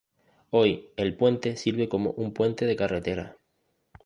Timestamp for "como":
1.87-2.09